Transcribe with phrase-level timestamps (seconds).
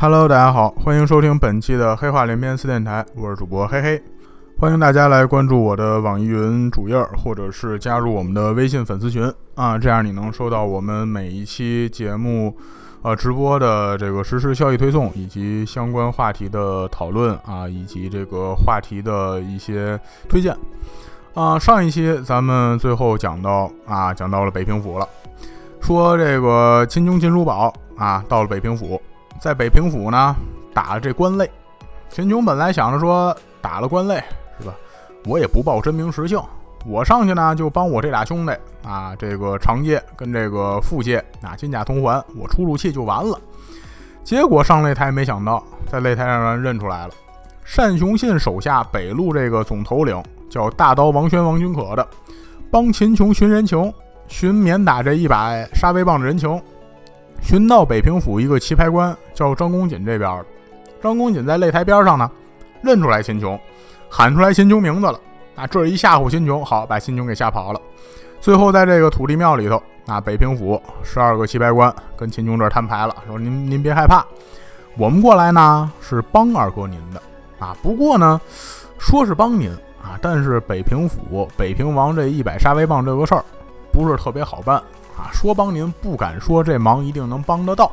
[0.00, 4.00] Hello，大家好，欢迎收听本期的黑话连篇四电台，我是主播嘿嘿，
[4.56, 12.56] 欢迎大家来关注我的网易云主页，或者是加入我们的微信粉丝群啊，这样你能收到我们每一期节目
[13.02, 20.56] 呃直播的这个实时消息推送，以及相关话题的讨论啊，以及这个话题的一些推荐
[21.34, 21.58] 啊。
[21.58, 25.08] 上一期咱们最后讲到啊，讲到了北平府了，
[25.80, 29.02] 说这个秦琼秦叔宝啊到了北平府。
[29.40, 30.34] 在北平府呢，
[30.74, 31.48] 打了这官擂。
[32.10, 34.16] 秦琼本来想着说，打了官擂
[34.58, 34.74] 是吧？
[35.26, 36.40] 我也不报真名实姓，
[36.86, 38.52] 我上去呢就帮我这俩兄弟
[38.82, 43.38] 啊，这个长介跟这个副介啊，金甲同环，我出出气就完了。
[44.24, 47.14] 结果上擂台，没想到在擂台上让人认出来了，
[47.76, 52.06] 单雄信手下北路这个总头领叫大刀王轩王君可的，
[52.70, 53.92] 帮秦琼寻人情，
[54.26, 56.60] 寻免打这一把杀威棒的人情。
[57.40, 60.46] 寻到北平府一个棋牌官叫张公瑾这边的，
[61.02, 62.30] 张公瑾在擂台边上呢，
[62.82, 63.58] 认出来秦琼，
[64.08, 65.18] 喊出来秦琼名字了。
[65.54, 67.80] 啊，这一吓唬秦琼，好把秦琼给吓跑了。
[68.40, 74.24] 最后在这个土地庙里头，啊，北平府十二个棋牌官跟秦琼这摊牌了，说您您别害怕，
[74.96, 77.20] 我们过来呢是帮二哥您的
[77.58, 77.76] 啊。
[77.82, 78.40] 不过呢，
[78.98, 83.44] 说是帮您啊，但是北平府北平王这一百杀威棒这个事儿
[83.90, 84.80] 不是特别好办。
[85.18, 87.90] 啊，说帮您不敢说这忙一定能帮得到。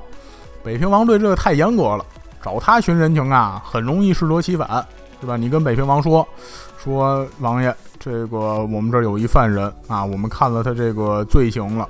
[0.64, 2.06] 北平王对这个太严格了，
[2.42, 4.86] 找他寻人情啊，很容易适得其反，
[5.20, 5.36] 是吧？
[5.36, 6.26] 你跟北平王说，
[6.78, 11.90] 说王爷，这个我们这儿有一犯人啊，我们看了他这个罪行了，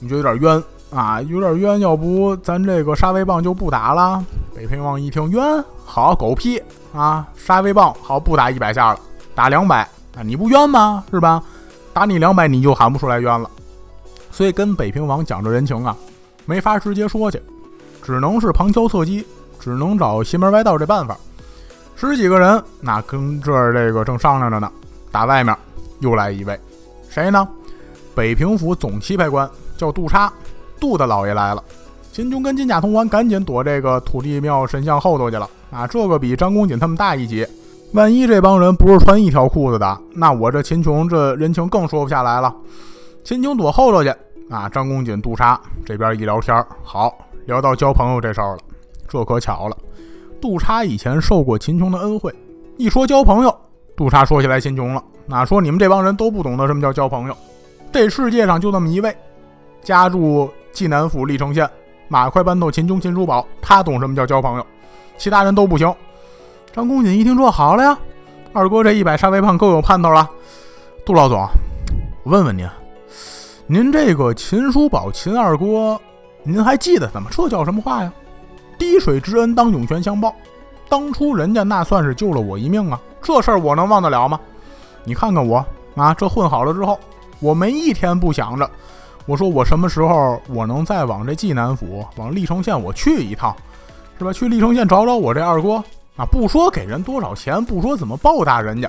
[0.00, 4.22] 我们觉得有点冤啊，有点冤，要不咱这个杀威棒就不打了？
[4.54, 6.62] 北平王一听冤，好狗屁
[6.94, 9.00] 啊，杀威棒好不打一百下了，
[9.34, 9.82] 打两百
[10.16, 11.02] 啊，你不冤吗？
[11.10, 11.42] 是吧？
[11.92, 13.50] 打你两百你就喊不出来冤了。
[14.36, 15.96] 所以跟北平王讲这人情啊，
[16.44, 17.40] 没法直接说去，
[18.02, 19.24] 只能是旁敲侧击，
[19.58, 21.16] 只能找邪门歪道这办法。
[21.94, 24.70] 十几个人那跟这儿这个正商量着呢，
[25.10, 25.56] 打外面
[26.00, 26.60] 又来一位，
[27.08, 27.48] 谁呢？
[28.14, 29.48] 北平府总棋牌官
[29.78, 30.30] 叫杜叉，
[30.78, 31.64] 杜大老爷来了。
[32.12, 37.46] 秦琼跟金甲同环赶紧躲这个土地庙神像后头去了啊，这个比张公瑾他们大一级，
[37.94, 42.54] 万一这帮人不是穿一条裤子的，那我这秦琼这人情更说不下来了。
[43.24, 44.14] 秦琼躲后头去。
[44.48, 48.58] 啊，张公瑾、杜莎这边一聊天好聊到交朋友这事儿了。
[49.08, 49.76] 这可巧了，
[50.40, 52.34] 杜莎以前受过秦琼的恩惠，
[52.76, 53.56] 一说交朋友，
[53.96, 55.02] 杜莎说起来秦琼了。
[55.26, 57.36] 那说你们这帮人都不懂得什么叫交朋友，
[57.92, 59.16] 这世界上就那么一位，
[59.82, 61.68] 家住济南府历城县，
[62.08, 64.66] 马快搬到秦琼、秦叔宝，他懂什么叫交朋友，
[65.16, 65.92] 其他人都不行。
[66.72, 67.98] 张公瑾一听说好了呀，
[68.52, 70.28] 二哥这一百杀威棒够有盼头了。
[71.04, 71.38] 杜老总，
[72.24, 72.68] 我问问您。
[73.68, 76.00] 您这个秦叔宝、秦二哥，
[76.44, 77.28] 您还记得怎么？
[77.32, 78.12] 这叫什么话呀？
[78.78, 80.32] 滴水之恩当涌泉相报，
[80.88, 83.00] 当初人家那算是救了我一命啊！
[83.20, 84.38] 这事儿我能忘得了吗？
[85.02, 85.64] 你看看我
[85.96, 86.96] 啊，这混好了之后，
[87.40, 88.70] 我没一天不想着，
[89.26, 93.52] 我说我什么时候我能再往这济南府、往历城县我去一趟，
[94.16, 94.32] 是吧？
[94.32, 95.82] 去历城县找找我这二哥
[96.16, 96.24] 啊！
[96.30, 98.88] 不说给人多少钱，不说怎么报答人家，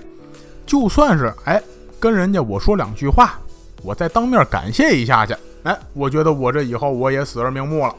[0.67, 1.59] 就算是哎
[1.99, 3.39] 跟人家我说两句话。
[3.83, 7.95] 我再当面感谢一下去，哎，我觉得我这以后我也死而瞑目了。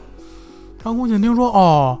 [0.83, 1.99] 张公瑾听说，哦，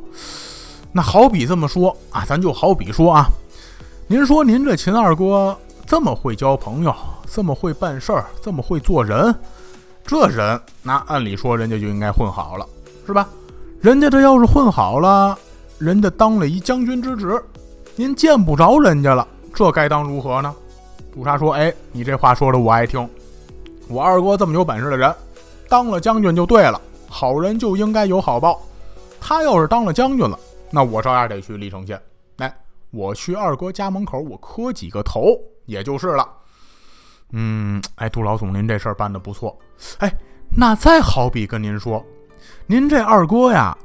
[0.91, 3.25] 那好比这么说啊，咱就好比说啊，
[4.07, 6.93] 您说您这秦二哥这么会交朋友，
[7.25, 9.33] 这么会办事儿，这么会做人，
[10.05, 12.65] 这人那按理说人家就应该混好了，
[13.05, 13.27] 是吧？
[13.81, 15.37] 人家这要是混好了，
[15.77, 17.41] 人家当了一将军之职，
[17.95, 20.53] 您见不着人家了，这该当如何呢？
[21.13, 23.07] 杜莎说：“哎，你这话说的我爱听。”
[23.89, 25.13] 我二哥这么有本事的人，
[25.67, 26.79] 当了将军就对了。
[27.09, 28.61] 好人就应该有好报。
[29.19, 30.39] 他要是当了将军了，
[30.69, 31.99] 那我照样得去历城县。
[32.37, 32.55] 哎，
[32.91, 35.35] 我去二哥家门口，我磕几个头，
[35.65, 36.27] 也就是了。
[37.31, 39.57] 嗯，哎，杜老总，您这事儿办的不错。
[39.97, 40.13] 哎，
[40.55, 42.05] 那再好比跟您说，
[42.67, 43.75] 您这二哥呀，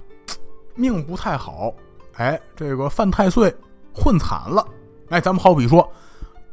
[0.75, 1.73] 命不太好。
[2.17, 3.55] 哎，这个犯太岁，
[3.95, 4.65] 混惨了。
[5.09, 5.91] 哎，咱们好比说，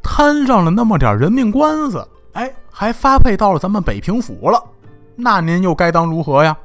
[0.01, 2.07] 摊上了那么点人命官司。
[2.33, 4.63] 哎，还发配到了咱们北平府了，
[5.15, 6.57] 那您又该当如何呀？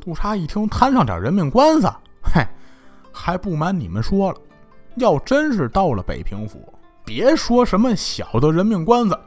[0.00, 1.86] 杜莎一听，摊上点人命官司，
[2.22, 2.42] 嘿，
[3.12, 4.38] 还不瞒你们说了，
[4.96, 6.72] 要真是到了北平府，
[7.04, 9.18] 别说什么小的人命官司，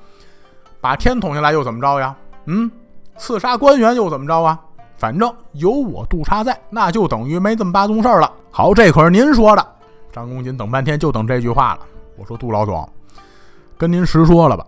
[0.82, 2.16] 把天捅下来又怎么着呀？
[2.46, 2.70] 嗯，
[3.18, 4.60] 刺杀官员又怎么着啊？
[4.98, 8.32] 反正有我杜莎在，那就等于没这么八宗事儿了。
[8.52, 9.66] 好，这可是您说的。
[10.12, 11.80] 张公瑾等半天就等这句话了。
[12.18, 12.88] 我说杜老总，
[13.78, 14.66] 跟您实说了吧。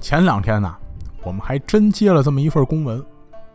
[0.00, 0.74] 前两天呢，
[1.22, 3.04] 我们还真接了这么一份公文，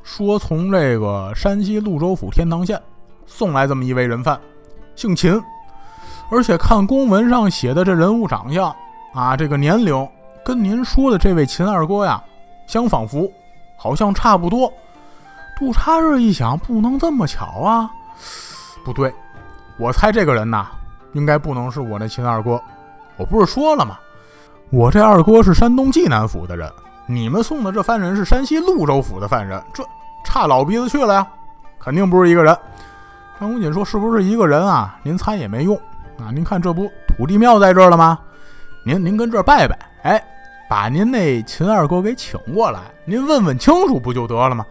[0.04, 2.80] 说从这个山西潞州府天堂县
[3.26, 4.40] 送来这么一位人犯，
[4.96, 5.42] 姓秦，
[6.30, 8.76] 而且看公文上写的这人物长相
[9.14, 10.08] 啊，这个年龄
[10.44, 12.22] 跟您说的这位秦二哥呀
[12.68, 13.32] 相仿佛，
[13.78, 14.72] 好像差不多。
[15.58, 17.90] 杜查日一想，不能这么巧啊，
[18.84, 19.14] 不对，
[19.80, 20.68] 我猜这个人呐，
[21.14, 22.62] 应该不能是我那秦二哥。
[23.16, 23.98] 我不是说了吗？
[24.74, 26.68] 我这二哥是山东济南府的人，
[27.06, 29.84] 你们送的这犯人是山西潞州府的犯人，这
[30.26, 31.28] 差老鼻子去了呀，
[31.80, 32.58] 肯定不是一个人。
[33.40, 34.98] 张公瑾说：“是不是一个人啊？
[35.04, 35.76] 您猜也没用
[36.18, 36.34] 啊！
[36.34, 38.18] 您看这不土地庙在这儿了吗？
[38.84, 40.24] 您您跟这儿拜拜，哎，
[40.68, 44.66] 把您那秦二哥给请过来，您问问清楚不就得了吗？”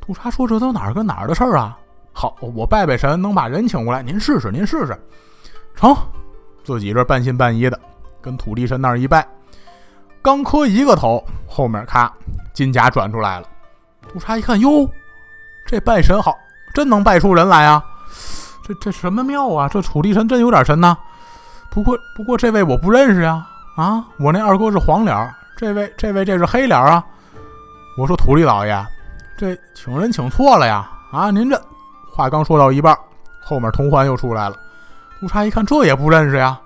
[0.00, 1.76] 杜莎说：“这都哪儿跟哪儿的事儿啊？
[2.12, 4.96] 好，我拜拜神，能把人请过来，您试试，您试试，
[5.74, 5.92] 成。”
[6.62, 7.76] 自己这半信半疑的，
[8.22, 9.26] 跟土地神那儿一拜，
[10.22, 12.10] 刚磕一个头，后面咔，
[12.54, 13.46] 金甲转出来了。
[14.12, 14.88] 杜查一看，哟，
[15.66, 16.34] 这拜神好，
[16.72, 17.84] 真能拜出人来啊！
[18.64, 19.68] 这这什么庙啊？
[19.68, 20.96] 这土地神真有点神呐。
[21.70, 23.46] 不过不过这位我不认识呀，
[23.76, 27.04] 啊，我那二哥是黄脸这位这位这是黑脸啊。
[27.98, 28.86] 我说土地老爷，
[29.36, 30.88] 这请人请错了呀！
[31.10, 31.60] 啊，您这
[32.14, 32.96] 话刚说到一半，
[33.42, 34.56] 后面同环又出来了。
[35.20, 36.58] 杜查一看，这也不认识呀。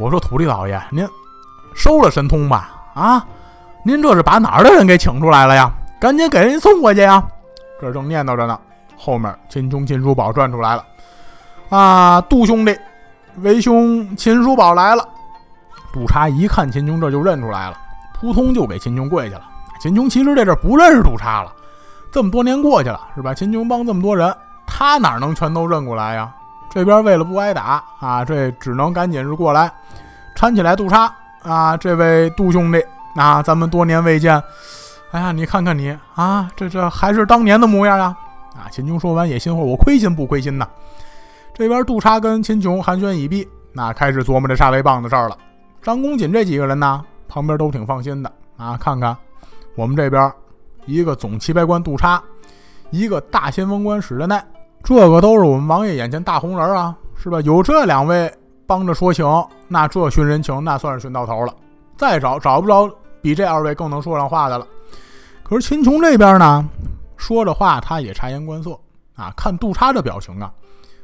[0.00, 1.06] 我说：“土地老爷，您
[1.74, 2.70] 收了神通吧？
[2.94, 3.22] 啊，
[3.84, 5.70] 您这是把哪儿的人给请出来了呀？
[6.00, 7.22] 赶紧给人送过去呀！”
[7.78, 8.58] 这正念叨着呢，
[8.96, 10.84] 后面秦琼、秦叔宝转出来了。
[11.68, 12.74] 啊，杜兄弟，
[13.36, 15.06] 为兄秦叔宝来了。
[15.92, 17.76] 杜叉一看秦琼，这就认出来了，
[18.18, 19.44] 扑通就给秦琼跪下了。
[19.80, 21.52] 秦琼其实这阵不认识杜叉了，
[22.10, 23.34] 这么多年过去了，是吧？
[23.34, 24.34] 秦琼帮这么多人，
[24.66, 26.32] 他哪能全都认过来呀？
[26.70, 29.72] 这边为了不挨打啊，这只能赶紧是过来
[30.40, 32.82] 搀起来杜叉啊，这位杜兄弟
[33.14, 34.42] 啊，咱们多年未见，
[35.10, 38.16] 哎呀，你看看你啊，这这还是当年的模样啊！
[38.54, 40.66] 啊，秦琼说完也心慌，我亏心不亏心呐？
[41.52, 45.36] 这边杜叉跟秦琼寒暄已毕，那开始琢磨这杀威棒的事儿了。
[45.82, 49.14] 张公瑾这几个人呢，旁边都挺放心的啊，看看
[49.74, 50.32] 我们这边
[50.86, 52.22] 一个总棋牌官杜叉，
[52.88, 54.42] 一个大先锋官史仁奈。
[54.82, 57.38] 这个都是我们王爷眼前大红人啊，是吧？
[57.42, 58.32] 有这两位
[58.70, 59.26] 帮着说情，
[59.66, 61.52] 那这寻人情那算是寻到头了。
[61.96, 62.88] 再找找不着
[63.20, 64.64] 比这二位更能说上话的了。
[65.42, 66.64] 可是秦琼这边呢，
[67.16, 68.78] 说着话他也察言观色
[69.16, 70.52] 啊，看杜叉这表情啊，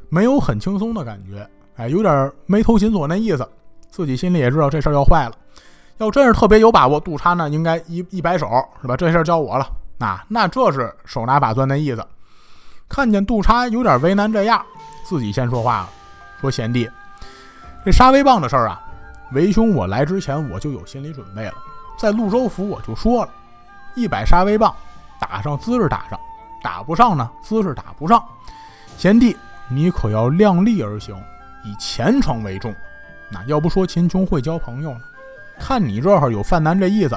[0.08, 3.44] 没有很轻松的感觉，哎，有点眉头紧锁那意思。
[3.90, 5.32] 自己心里也知道这事儿要坏了。
[5.98, 8.48] 要真是特别有把握，杜叉呢应该一一摆手，
[8.80, 8.96] 是吧？
[8.96, 9.68] 这事儿交我了
[9.98, 12.06] 啊，那这是手拿把攥那意思。
[12.88, 14.64] 看见杜叉有点为难，这样，
[15.02, 15.90] 自己先说话了，
[16.40, 16.88] 说：“贤弟，
[17.86, 18.82] 这杀威棒的事儿啊，
[19.30, 21.54] 为兄我来之前我就有心理准备了，
[21.96, 23.30] 在潞州府我就说了，
[23.94, 24.74] 一百杀威棒，
[25.20, 26.18] 打上姿势打上，
[26.64, 28.20] 打不上呢姿势打不上。
[28.96, 29.36] 贤弟，
[29.68, 31.14] 你可要量力而行，
[31.62, 32.74] 以前程为重。
[33.30, 35.00] 那要不说秦琼会交朋友呢？
[35.56, 37.16] 看你这会儿有犯难这意思，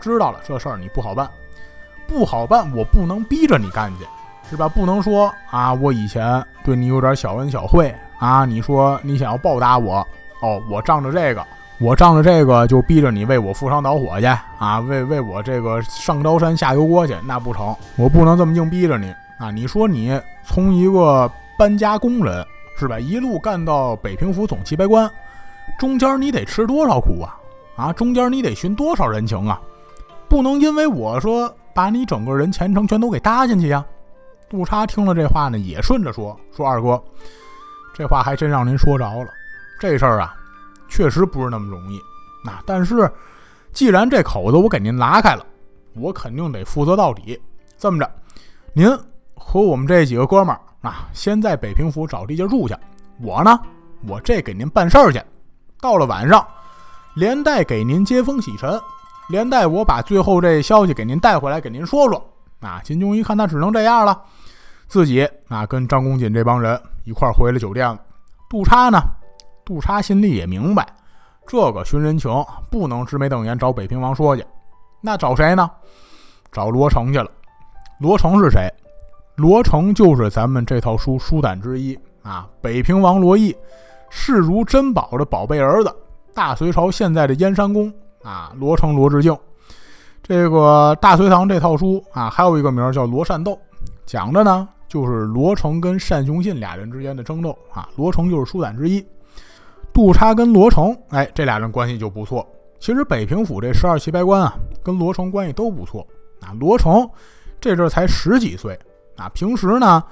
[0.00, 1.28] 知道了这事儿你不好办，
[2.06, 4.06] 不好办，我不能逼着你干去。”
[4.48, 4.68] 是吧？
[4.68, 8.44] 不能说啊，我以前对你有点小恩小惠啊。
[8.44, 10.06] 你说你想要报答我，
[10.40, 11.44] 哦，我仗着这个，
[11.78, 14.26] 我仗着这个就逼着你为我赴汤蹈火去
[14.58, 19.50] 啊，为为我这个上刀山下油锅去，那不成，我不能这么硬逼着你啊。
[19.50, 22.44] 你说你从一个搬家工人
[22.78, 25.10] 是吧，一路干到北平府总旗牌官，
[25.78, 27.36] 中间你得吃多少苦啊？
[27.76, 29.60] 啊，中间你得寻多少人情啊？
[30.28, 33.84] 不能因为我说把你整个人前程全都给搭进去呀。
[34.48, 37.00] 杜叉听了这话呢，也顺着说：“说二哥，
[37.94, 39.30] 这话还真让您说着了。
[39.78, 40.34] 这事儿啊，
[40.88, 42.00] 确实不是那么容易。
[42.44, 43.10] 那但是，
[43.72, 45.46] 既然这口子我给您拉开了，
[45.94, 47.40] 我肯定得负责到底。
[47.78, 48.10] 这么着，
[48.72, 48.90] 您
[49.34, 52.78] 和我们这几个哥们儿啊，先在北平府找地界住下。
[53.20, 53.58] 我呢，
[54.06, 55.22] 我这给您办事儿去。
[55.80, 56.46] 到了晚上，
[57.14, 58.80] 连带给您接风洗尘，
[59.28, 64.18] 连带我把最后这消息给您带回来，给您说说。”啊，秦琼一看，他只能这样了，
[64.88, 67.98] 自己啊跟张公瑾这帮人一块回了酒店了。
[68.50, 69.00] 杜叉呢，
[69.64, 70.86] 杜叉心里也明白，
[71.46, 72.30] 这个寻人情
[72.70, 74.44] 不能直眉瞪眼找北平王说去，
[75.00, 75.70] 那找谁呢？
[76.52, 77.30] 找罗成去了。
[77.98, 78.68] 罗成是谁？
[79.36, 83.56] 罗成就是咱们这套书书胆之一啊，北平王罗毅
[84.08, 85.94] 视如珍宝的宝贝儿子，
[86.32, 87.92] 大隋朝现在的燕山公
[88.22, 89.36] 啊，罗成罗志敬。
[90.22, 93.52] 这个大隋唐这套书啊，还有一个名叫《罗善斗》，
[94.06, 97.88] 讲的呢就是罗成跟单雄信俩人之间的争斗啊。
[97.96, 99.04] 罗成就是书胆之一，
[99.92, 102.46] 杜叉跟罗成，哎，这俩人关系就不错。
[102.78, 106.06] 其实北平府这十二旗白官啊，跟罗成关系都不错
[106.42, 106.54] 啊。
[106.60, 107.10] 罗成
[107.60, 108.78] 这阵才十几岁
[109.16, 110.04] 啊，平时呢，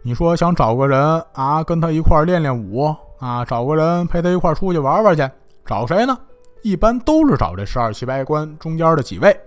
[0.00, 5.28] 你说想找个人啊，跟他一块练练武啊，找个人陪他一块出去玩玩去，
[5.66, 6.18] 找谁呢？
[6.62, 9.38] 一般都是找这十二旗白官中间的几位，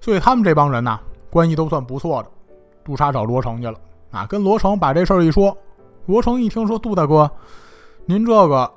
[0.00, 0.98] 所以他们这帮人呐，
[1.30, 2.28] 关系都算不错的。
[2.84, 3.74] 杜莎找罗成去了
[4.16, 5.54] 啊，跟罗成把这事儿一说，
[6.06, 7.30] 罗成一听说杜大哥，
[8.06, 8.70] 您这个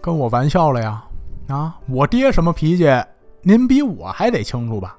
[0.00, 1.04] 跟我玩笑了呀？
[1.48, 2.90] 啊，我爹什么脾气，
[3.42, 4.96] 您比我还得清楚吧？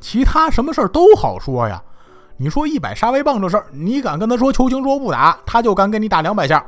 [0.00, 1.82] 其他什么事儿都好说呀。
[2.36, 6.64] 你说一百杀威棒这事儿，你敢跟他说求情说不打，他就敢给你打两百下。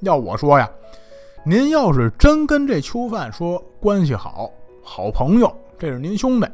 [0.00, 0.70] 要我说呀，
[1.44, 4.50] 您要是真跟这囚犯说关系好，
[4.82, 6.46] 好朋友，这是您兄弟，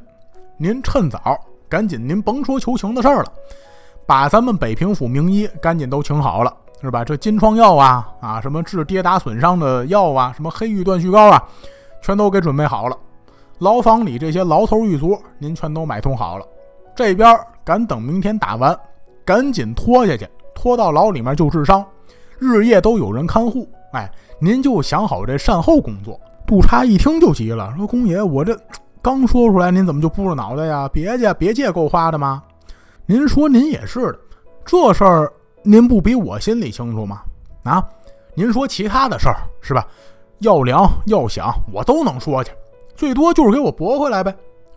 [0.56, 1.38] 您趁早
[1.68, 3.32] 赶紧，您甭说求情的事儿了，
[4.10, 6.52] 把咱们北平府名医赶紧都请好了，
[6.82, 7.04] 是吧？
[7.04, 11.40] 这金疮药啊，啊，什么治跌打损伤的药啊，什么黑玉断续膏啊，
[12.02, 12.96] 全都给准备好了。
[13.60, 16.44] 牢房里这些牢头狱卒，您全都买通好了。
[16.92, 18.76] 这边敢等明天打完，
[19.24, 21.86] 赶紧拖下去，拖到牢里面就治伤，
[22.40, 23.68] 日夜都有人看护。
[23.92, 26.20] 哎，您就想好这善后工作。
[26.48, 28.58] 杜叉一听就急了，说：“公爷，我这
[29.00, 30.90] 刚说出来，您怎么就扑着脑袋呀？
[30.92, 32.42] 别介，别介，够花的吗？
[33.10, 34.18] 您说您也是的，
[34.64, 35.32] 这事儿
[35.64, 37.22] 您不比我心里清楚吗？
[37.64, 37.84] 啊，
[38.36, 39.84] 您说其他的事儿是吧？
[40.38, 42.52] 要粮要饷，我都能说去，
[42.94, 44.32] 最多就是给我驳回来呗。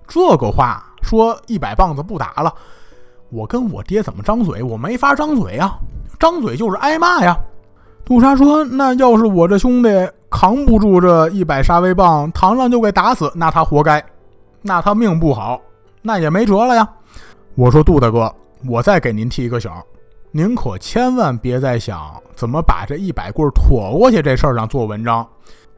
[0.08, 2.52] 这个话。”说一百棒子不打了，
[3.30, 4.64] 我跟我爹怎么张嘴？
[4.64, 5.78] 我没法张嘴呀，
[6.20, 7.38] 张嘴就是挨骂呀。
[8.04, 9.90] 杜莎说：“那要是我这兄弟
[10.32, 14.04] 扛不住这一百杀威棒，堂上就给打死，那他活该，
[14.64, 15.62] 那他命不好，
[16.02, 16.90] 那也没辙了呀。”
[17.56, 18.34] 我说：“杜大哥，
[18.68, 19.72] 我再给您提一个醒，
[20.32, 25.28] 您可千万别再想怎么把这一百棍儿拖过去这事儿上做文章。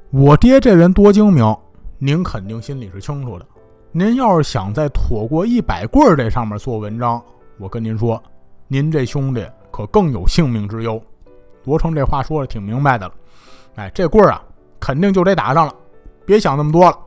[0.09, 1.53] 我爹这人多精明，
[1.97, 3.45] 您肯定心里是清楚的。”
[3.91, 7.21] 您要是想在拖过一百棍儿这上面做文章，
[7.57, 8.21] 我跟您说，
[8.67, 11.01] 您这兄弟可更有性命之忧。
[11.63, 13.13] 罗成这话说的挺明白的了，
[13.75, 14.41] 哎，这棍儿啊，
[14.79, 15.73] 肯定就得打上了，
[16.25, 16.97] 别想那么多了。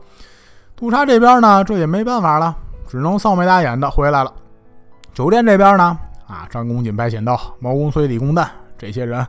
[0.77, 2.57] 杜莎这边呢，这也没办法了，
[2.87, 4.33] 只能臊眉大眼的回来了。
[5.15, 8.47] 酒店这边呢，啊，张公瑾、白浅道、毛公崔、李公旦
[8.77, 9.27] 这些人，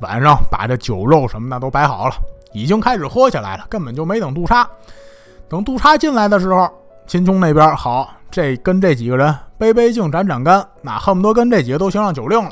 [0.00, 2.14] 晚上把这酒肉什么的都摆好了，
[2.52, 4.68] 已经开始喝起来了，根本就没等杜莎。
[5.48, 6.68] 等杜莎进来的时候。
[7.04, 12.50] 秦琼那边好，这跟这几个人杯杯敬，盏盏干，那恨不得跟这几个都行上酒令了。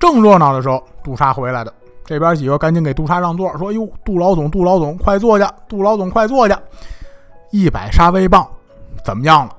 [0.00, 1.72] 正热闹的时候，杜莎回来的，
[2.04, 5.52] 这边几个赶紧给杜莎让座，说：“哟，杜老总，杜老总，快坐下！
[5.68, 6.58] 杜老总，快坐下！
[7.50, 8.44] 一百杀威棒
[9.04, 9.54] 怎么样了？”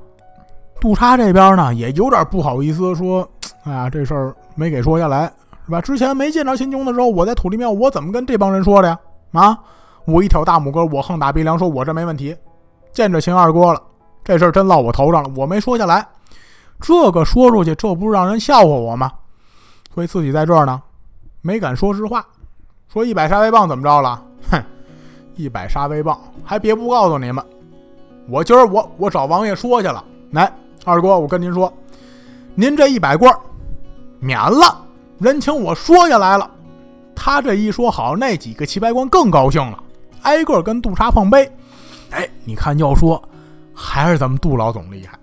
[0.80, 3.28] 杜叉这边呢，也有点不好意思，说
[3.64, 5.32] ：“哎呀，这事儿没给说下来，
[5.66, 5.82] 是吧？
[5.82, 9.00] 之前没见着秦琼的时候，我在土地庙，我怎么跟这帮人说的呀？
[9.34, 9.58] 啊，
[10.06, 12.36] 我一挑大拇哥，我横打鼻梁，说我这没问题。
[12.94, 13.82] 见着秦二哥了。”
[14.24, 16.06] 这事儿真落我头上了，我没说下来。
[16.80, 19.12] 这个说出去，这不是让人笑话我吗？
[19.94, 20.82] 所以自己在这儿呢，
[21.42, 22.24] 没敢说实话。
[22.94, 24.22] 说一百杀威棒怎么着了？
[24.52, 24.64] 哼，
[25.36, 27.44] 一百杀威棒还别不告诉你们。
[28.28, 30.04] 我今儿我我找王爷说去了。
[30.32, 30.52] 来，
[30.86, 31.72] 二哥，我跟您说，
[32.56, 33.32] 您这一百棍
[34.20, 34.84] 免了，
[35.20, 36.50] 人情我说下来了。
[37.16, 39.78] 他这一说好，那几个齐白官更高兴了，
[40.22, 41.50] 挨个跟杜莎碰杯。
[42.12, 43.22] 哎，你看要说。
[43.82, 45.18] 还是咱们杜老总厉害，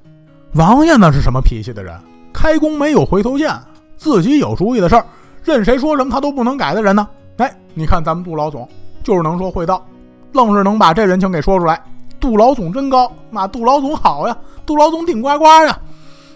[0.55, 1.95] 王爷那是什么脾气的人？
[2.33, 3.55] 开弓没有回头箭，
[3.99, 5.05] 自己有主意的事儿，
[5.45, 7.07] 任谁说什么他都不能改的人呢？
[7.37, 8.67] 哎，你看咱们杜老总
[9.05, 9.87] 就是能说会道，
[10.33, 11.79] 愣是能把这人情给说出来。
[12.19, 14.35] 杜老总真高，那杜老总好呀，
[14.67, 15.79] 杜老总顶呱呱呀。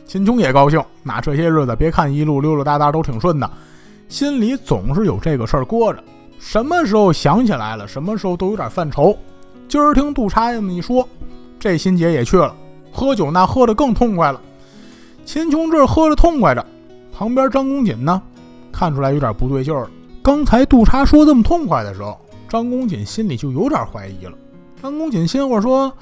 [0.07, 3.51] 秦琼也高兴，那这些日子别看一路溜溜达达都挺顺的，
[4.09, 6.03] 心里总是有这个事儿搁着，
[6.39, 9.17] 什么时候想起来了，什么时候都有点犯愁。
[9.69, 11.07] 今儿听杜差这么一说。
[11.61, 12.55] 这心结也去了，
[12.91, 14.41] 喝酒那喝的更痛快了。
[15.27, 16.67] 秦琼这喝的痛快着，
[17.13, 18.21] 旁边张公瑾呢，
[18.73, 19.91] 看出来有点不对劲儿了。
[20.23, 22.19] 刚才杜莎说这么痛快的时候，
[22.49, 24.33] 张公瑾心里就有点怀疑了。
[24.83, 25.93] 张公瑾心话说：“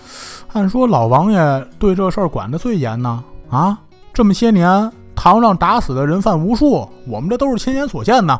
[0.54, 3.76] 按说老王爷对这事儿管的最严呢，啊，
[4.14, 8.38] 这么些年堂上打死的人犯无数，我们这都是亲眼所见呢。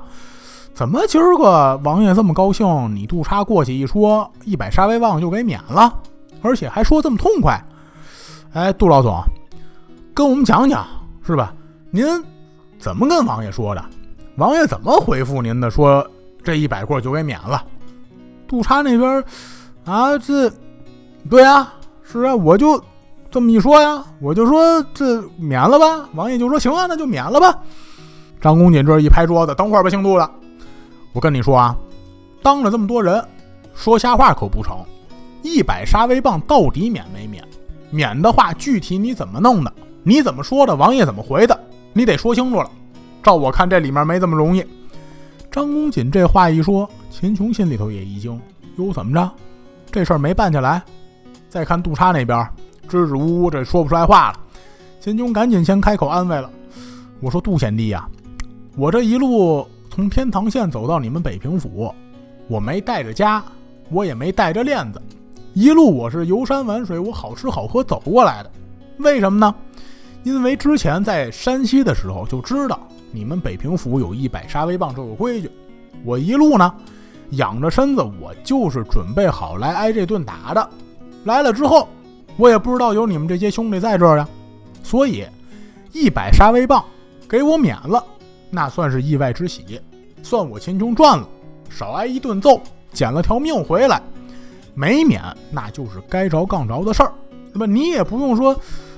[0.73, 2.95] 怎么今儿个王爷这么高兴？
[2.95, 5.93] 你杜莎过去一说，一百杀威棒就给免了？”
[6.41, 7.61] 而且还说这么痛快，
[8.53, 9.21] 哎，杜老总，
[10.15, 10.87] 跟我们讲讲
[11.27, 11.53] 是吧？
[11.91, 12.07] 您
[12.79, 13.85] 怎么跟王爷说的？
[14.37, 15.69] 王爷怎么回复您的？
[15.69, 16.09] 说
[16.45, 17.61] 这一百棍就给免了？
[18.47, 19.25] 杜莎那边
[19.89, 20.53] 啊，这
[21.31, 22.79] 对呀，是啊，我就
[23.31, 26.07] 这么一说呀，我就说这免了吧。
[26.15, 27.59] 王爷就说行啊，那就免了吧。
[28.39, 30.31] 张公瑾这一拍桌子，等会儿吧，姓杜的，
[31.15, 31.75] 我跟你说啊，
[32.43, 33.25] 当着这么多人
[33.75, 34.77] 说瞎话可不成。
[35.41, 37.43] 一百杀威棒到底免没免？
[37.89, 39.73] 免的话，具体你怎么弄的？
[40.03, 40.77] 你怎么说的？
[40.77, 41.59] 王爷怎么回的？
[41.95, 42.71] 你得说清楚了。
[43.23, 44.63] 照我看，这里面没这么容易。
[45.51, 48.39] 张公瑾这话一说，秦琼心里头也一惊，
[48.77, 49.31] 哟，怎么着？
[49.91, 50.83] 这事儿没办下来？
[51.49, 52.47] 再看杜叉那边，
[52.89, 54.41] 支支吾吾，这说不出来话了。
[55.01, 56.51] 秦琼赶紧先开口安慰了，
[57.21, 58.07] 我说：“杜贤弟呀，
[58.77, 61.95] 我这一路从天堂县走到你们北平府，
[62.49, 63.43] 我没带着家，
[63.91, 65.01] 我也没带着链子，
[65.55, 68.51] 一路我是游山玩水，我好吃好喝走过来的。
[68.99, 69.55] 为什么呢？
[70.25, 72.79] 因为之前在山西的时候就知道
[73.13, 75.51] 你们北平府有一百杀威棒这个规矩，
[76.05, 76.75] 我一路呢
[77.31, 80.71] 仰着身子，我就是准备好来挨这顿打的。
[81.25, 81.89] 来了之后，
[82.37, 84.29] 我也不知道有你们这些兄弟在这儿呀。”
[84.83, 85.27] 所以，
[85.93, 86.83] 一百杀威棒
[87.29, 88.03] 给我免了，
[88.49, 89.81] 那算是意外之喜，
[90.23, 91.29] 算我秦琼赚了，
[91.69, 92.61] 少挨一顿揍，
[92.93, 94.01] 捡了条命回来。
[94.75, 97.13] 没免，那就是该着杠着的事儿。
[97.53, 98.57] 那么你也不用说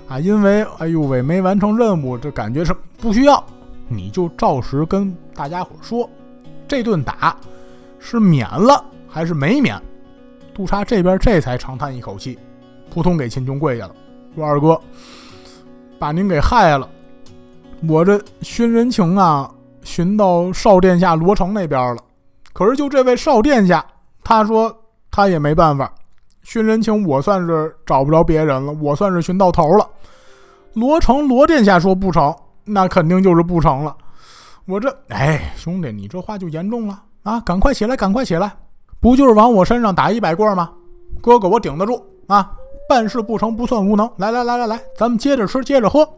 [0.08, 3.42] 啊，因为哎呦喂没完成任务，这感觉是不需要，
[3.88, 6.08] 你就照实跟大家伙说，
[6.68, 7.36] 这顿打
[8.00, 9.80] 是免了还是没免？
[10.52, 12.38] 杜叉这边这才长叹一口气，
[12.92, 13.94] 扑通给秦琼跪下了，
[14.34, 14.80] 说二哥。
[15.98, 16.88] 把您给害了，
[17.86, 19.50] 我这寻人情啊，
[19.82, 22.02] 寻到少殿下罗成那边了。
[22.54, 23.84] 可是就这位少殿下，
[24.24, 24.74] 他说
[25.10, 25.92] 他也没办法，
[26.42, 29.86] 寻人情我算是找不着别人了，我算是寻到头了。
[30.72, 33.94] 罗成罗殿下说不成，那肯定就是不成了。
[34.64, 37.40] 我这哎，兄弟，你这话就严重了啊！
[37.40, 38.52] 赶快起来，赶快起来，
[39.00, 40.70] 不就是往我身上打一百棍吗？
[41.20, 42.52] 哥哥，我顶得住啊！
[42.88, 46.08] 办事不成不算无能，来来来来来，咱们接着吃，接着喝。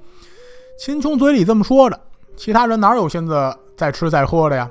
[0.78, 1.98] 秦琼嘴里这么说着，
[2.36, 4.70] 其他人哪有心思再吃再喝的呀？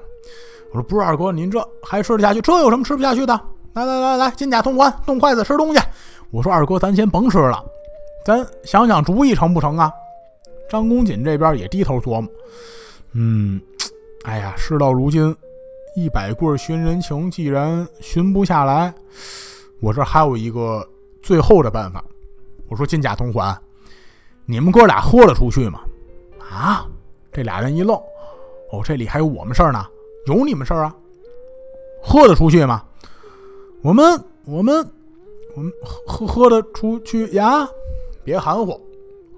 [0.72, 2.42] 我说不是二哥，您这还吃得下去？
[2.42, 3.40] 这有什么吃不下去的？
[3.74, 5.82] 来来来来，金甲通关，动筷子吃东西。
[6.32, 7.64] 我说二哥，咱先甭吃了，
[8.26, 9.92] 咱想想主意成不成啊？
[10.70, 12.32] 张公瑾这边也低头琢磨，
[13.14, 13.62] 嗯，
[14.24, 15.36] 哎呀，事到如今，
[15.96, 18.94] 一百棍寻人情，既然寻不下来，
[19.80, 20.88] 我这还有一个。
[21.24, 22.04] 最后的办法，
[22.68, 23.56] 我说金甲同环，
[24.48, 25.82] 你们哥俩豁得出去吗？
[26.40, 26.84] 啊！
[27.32, 27.96] 这俩人一愣，
[28.72, 29.86] 哦，这里还有我们事儿呢？
[30.26, 30.96] 有你们事儿啊？
[32.02, 32.84] 豁得出去吗？
[33.84, 34.84] 我们我们
[35.56, 35.72] 我们
[36.08, 37.70] 喝喝得出去呀？
[38.24, 38.82] 别含糊，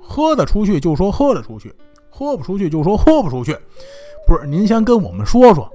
[0.02, 1.76] 喝得出去就说喝得出去，
[2.10, 3.54] 喝不出去就说喝不出去。
[4.26, 5.70] 不是，您先跟我们说说，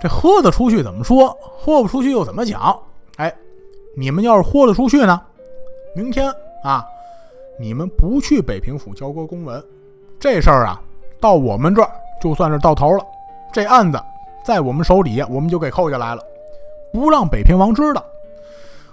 [0.00, 1.36] 这豁得出去怎么说？
[1.58, 2.76] 豁不出去又怎么讲？
[3.16, 3.32] 哎，
[3.96, 5.20] 你们要是豁得出去呢？
[5.94, 6.32] 明天
[6.64, 6.86] 啊，
[7.58, 9.62] 你们不去北平府交割公文，
[10.18, 10.80] 这事儿啊，
[11.20, 13.04] 到我们这儿就算是到头了。
[13.52, 14.00] 这案子
[14.44, 16.22] 在我们手底下，我们就给扣下来了，
[16.92, 18.02] 不让北平王知道。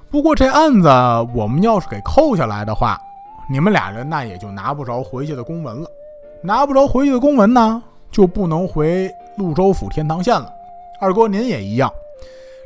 [0.10, 0.90] 不过这案子
[1.34, 3.00] 我们要是给扣下来的话，
[3.50, 5.90] 你们俩人那也就拿不着回去的公文了。
[6.42, 10.54] 拿不着回去的公文呢，就不能回潞州府天堂县了。
[11.00, 11.92] 二哥您也一样，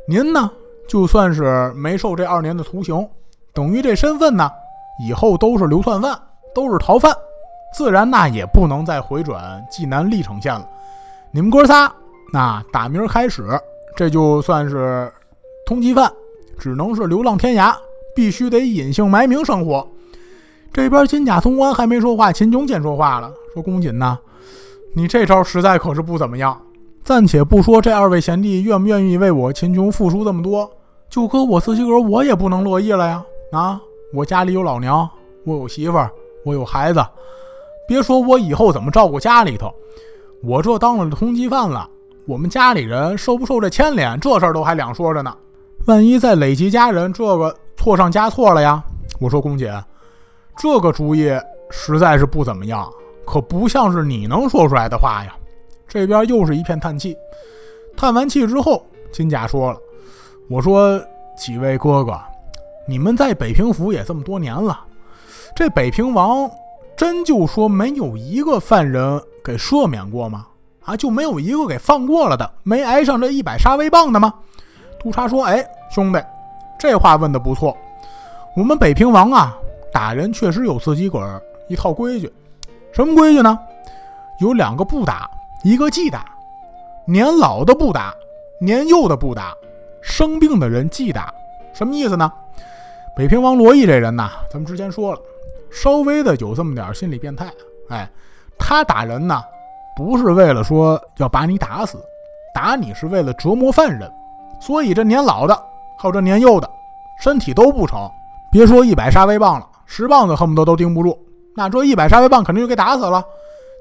[0.08, 0.50] 您呢
[0.88, 3.06] 就算是没受这二年的徒刑。
[3.52, 4.50] 等于这身份呢，
[5.06, 6.18] 以后都是流窜犯，
[6.54, 7.14] 都是逃犯，
[7.74, 10.66] 自然那也不能再回转济南历城县了。
[11.30, 11.92] 你们哥仨，
[12.32, 13.46] 那打明儿开始，
[13.94, 15.12] 这就算是
[15.66, 16.10] 通缉犯，
[16.58, 17.74] 只能是流浪天涯，
[18.14, 19.86] 必须得隐姓埋名生活。
[20.72, 24.18] 这边金甲通关还没说话，秦琼先说话了，说：“公瑾呐，
[24.94, 26.58] 你这招实在可是不怎么样。
[27.04, 30.70] 暂且不说这二位贤弟愿不愿意为我秦琼付出这么多，
[31.08, 33.80] 就搁我自己个儿，我也不能乐意了呀。”啊！
[34.14, 35.08] 我家里有老娘，
[35.44, 36.10] 我有媳妇儿，
[36.44, 37.04] 我有孩子。
[37.86, 39.70] 别说我以后怎么照顾家里头，
[40.42, 41.86] 我这当了通缉犯了，
[42.26, 45.36] 我们家里人受不受这牵连，这事儿都还两说着呢。
[45.86, 48.82] 万一再累及家人，这个错上加错了呀！
[49.20, 49.72] 我说公姐，
[50.56, 51.30] 这个主意
[51.68, 52.88] 实在是不怎么样，
[53.26, 55.34] 可不像是你能说出来的话呀。
[55.92, 57.14] 这边又是一片叹气。
[57.94, 59.78] 叹完气之后，金甲说了
[60.48, 60.98] ：“我说
[61.36, 62.18] 几位哥哥。”
[62.88, 64.80] 你们在北平府也这么多年了，
[65.54, 66.50] 这北平王
[66.96, 70.46] 真就说没有一个犯人给赦免过吗？
[70.82, 74.32] 啊，就没有一个给放过了的，没挨上这一百杀威棒的吗？
[74.98, 76.18] 督察说：“哎，兄弟，
[76.78, 77.76] 这话问的不错。
[78.56, 79.54] 我们北平王啊，
[79.92, 82.32] 打人确实有自己个儿一套规矩。
[82.92, 83.58] 什么规矩呢？
[84.40, 85.30] 有两个不打，
[85.62, 86.24] 一个忌打。
[87.06, 88.14] 年老的不打，
[88.60, 89.52] 年幼的不打，
[90.00, 91.32] 生病的人忌打。
[91.72, 92.30] 什么意思呢？”
[93.14, 95.20] 北平王罗毅这人呐，咱们之前说了，
[95.70, 97.50] 稍微的有这么点心理变态。
[97.90, 98.08] 哎，
[98.58, 99.42] 他打人呢，
[99.94, 101.98] 不是为了说要把你打死，
[102.54, 104.10] 打你是为了折磨犯人。
[104.60, 105.54] 所以这年老的，
[105.98, 106.70] 还有这年幼的，
[107.20, 108.10] 身体都不成。
[108.50, 111.18] 别说一百杀威棒了，十棒子恨不得都顶不住。
[111.54, 113.22] 那这一百杀威棒肯定就给打死了，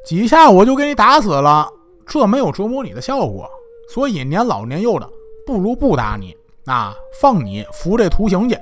[0.06, 1.68] 几下我就给你打死了，
[2.06, 3.50] 这没有折磨你的效果，
[3.94, 5.08] 所以年老年幼的
[5.46, 6.36] 不如不打你
[6.66, 8.58] 啊，放你服这徒刑去，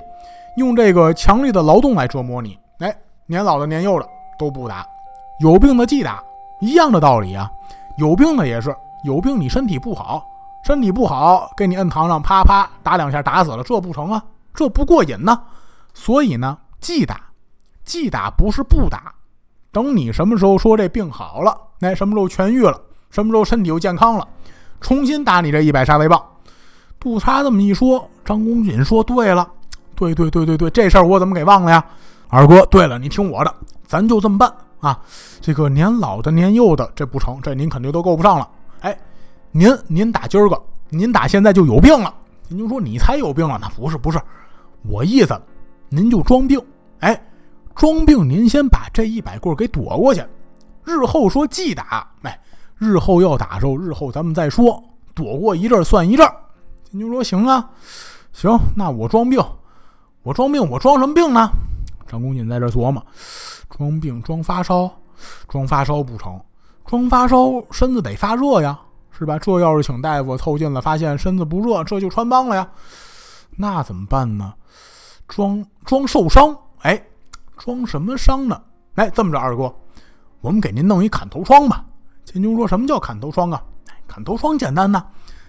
[0.57, 2.57] 用这个强力的劳动来折磨你。
[2.79, 4.85] 哎，年老的年幼的都不打，
[5.41, 6.23] 有病的既打，
[6.61, 7.49] 一样的道理啊。
[7.97, 8.73] 有病的也是
[9.03, 10.25] 有病，你身体不好，
[10.65, 14.23] 身体不好，给你摁堂上，啪啪打两下，打死了，这不成啊，
[14.53, 15.41] 这不过瘾呢。
[15.93, 17.21] 所以呢，既打，
[17.83, 19.13] 既打不是不打，
[19.71, 22.79] 等你什么时候说这病好了，那，什么时候痊愈了。
[23.11, 24.27] 什么时候身体又健康了，
[24.79, 26.23] 重新打你这一百杀威棒？
[26.99, 29.49] 杜差这么一说，张公瑾说：“对了，
[29.95, 31.83] 对对对对对，这事儿我怎么给忘了呀？
[32.27, 33.51] 二哥，对了，你听我的，
[33.87, 34.99] 咱就这么办啊！
[35.41, 38.47] 这个年老的、年幼的，这不成，这您肯定都够不上了。
[38.81, 38.95] 哎，
[39.51, 42.13] 您您打今儿个，您打现在就有病了。
[42.47, 44.21] 您就说你才有病了，那不是不是，
[44.83, 45.35] 我意思，
[45.87, 46.61] 您就装病。
[46.99, 47.19] 哎，
[47.79, 50.21] 装病，您先把这一百棍给躲过去，
[50.83, 52.37] 日后说既打，哎。”
[52.77, 54.81] 日后要打时候，日后咱们再说，
[55.13, 56.25] 躲过一阵算一阵。
[56.89, 57.69] 金军说：“行啊，
[58.33, 59.37] 行，那我装病，
[60.23, 61.49] 我装病，我装什么病呢？”
[62.07, 63.05] 张公瑾在这琢磨：
[63.69, 64.89] 装病装发烧，
[65.49, 66.39] 装发烧不成，
[66.85, 68.79] 装发烧身子得发热呀，
[69.11, 69.37] 是吧？
[69.39, 72.65] 这要是请大夫凑近了，发现身子不热，这就穿帮了呀。
[73.57, 74.53] 那怎么办呢？
[75.27, 77.01] 装装受伤，哎，
[77.59, 78.59] 装什么伤呢？
[78.95, 79.71] 哎，这么着，二哥，
[80.41, 81.83] 我们给您弄一砍头疮吧。
[82.23, 83.61] 秦琼说：“什么叫砍头疮啊？
[84.07, 85.03] 砍头疮简单呐，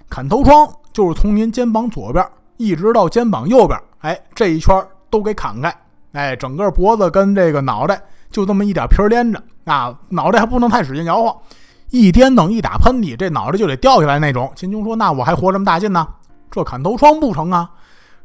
[0.08, 5.74] 砍头疮就是从您肩膀左边一直到肩膀右边，哎，这一圈都给砍开，
[6.12, 11.36] 哎，整个脖子跟这个脑袋就这么一点皮连着啊，脑袋还不能太使劲摇晃，
[11.90, 16.06] 一颠等一打喷嚏，这脑袋就得掉下来那种。”秦琼说：“那我还活这么大劲呢，
[16.50, 17.70] 这砍头疮不成啊？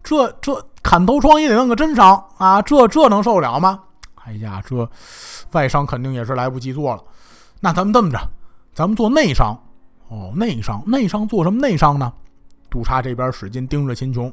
[0.04, 3.80] 这这砍头疮也得弄个真伤啊，这这能受了吗？
[4.24, 4.88] 哎呀，这
[5.52, 7.04] 外伤肯定也是来不及做了。
[7.60, 8.20] 那咱们这么着。”
[8.76, 9.58] 咱们做内伤，
[10.10, 12.12] 哦，内伤，内伤做什么内伤呢？
[12.70, 14.32] 督察这边使劲盯着秦琼。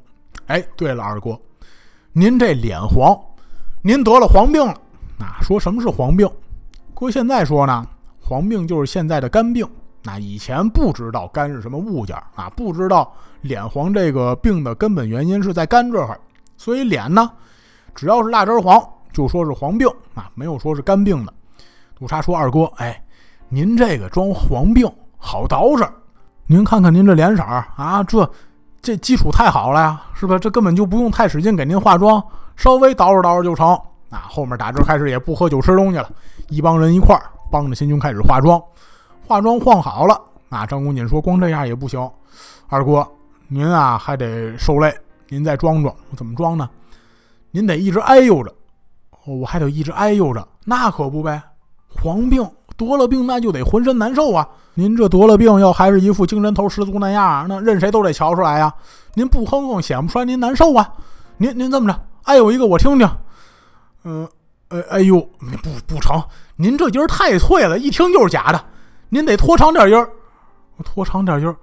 [0.48, 1.38] 哎，对了，二哥，
[2.12, 3.16] 您这脸黄，
[3.82, 4.76] 您得了黄病了。
[5.16, 6.28] 那说什么是黄病？
[6.92, 7.86] 哥现在说呢，
[8.20, 9.64] 黄病就是现在的肝病。
[10.02, 16.20] 那以前不知道肝是什么物件啊，不知道脸黄这个病的根本原因是在肝这儿，
[16.56, 17.30] 所以脸呢，
[17.94, 21.32] 只要是蜡汁黄，就说是黄病啊，没有说是肝病的。
[21.94, 22.98] 杜莎说，二哥，哎。
[23.54, 25.86] 您这个装黄病好捯饬，
[26.46, 28.26] 您看看您这脸色啊，这
[28.80, 30.38] 这基础太好了呀，是吧？
[30.38, 32.24] 这根本就不用太使劲给您化妆，
[32.56, 33.78] 稍微捯饬捯饬就成。
[34.08, 36.08] 啊，后面打这开始也不喝酒吃东西了，
[36.48, 38.58] 一帮人一块儿帮着秦琼开始化妆，
[39.28, 40.18] 化妆换好了。
[40.48, 42.10] 啊，张公瑾说光这样也不行，
[42.68, 43.06] 二哥
[43.48, 44.90] 您啊还得受累，
[45.32, 46.68] 您再装装，怎么装呢？
[47.52, 48.54] 您得一直哎呦着，
[49.24, 51.40] 我还得一直哎呦着，那可不呗，
[51.88, 52.46] 黄病。
[52.76, 54.46] 得了病那就得浑身难受啊！
[54.74, 58.74] 您这得了病要还是一副精神头十足那样，那任谁都得瞧出来呀！
[59.14, 60.92] 您不哼哼显不出来您难受啊！
[61.38, 63.08] 您您这么着，哎呦一个我听听，
[64.04, 64.28] 嗯，
[64.68, 65.18] 哎哎呦
[65.62, 66.22] 不不成，
[66.56, 68.62] 您这音儿太脆了，一听就是假的，
[69.08, 70.10] 您得拖长点音儿，
[70.84, 71.56] 拖长点音儿，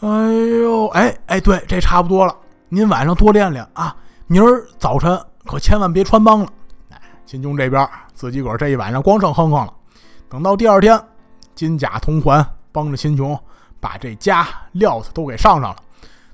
[0.00, 2.36] 哎呦哎哎对，这差不多了，
[2.72, 3.96] 您晚上多练练啊，
[4.28, 6.46] 明儿早晨可千万别穿帮了。
[6.90, 9.74] 哎，秦琼这边自己个儿这一晚上光剩哼哼了。
[10.28, 10.96] 等到第二天，
[11.56, 13.36] 金甲铜环帮着秦琼
[13.80, 15.76] 把这家料子都给上上了，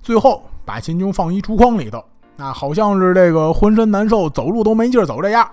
[0.03, 2.05] 最后把秦琼放一竹筐里头，
[2.37, 5.51] 那好像是这个浑身难受，走路都没劲儿走这样。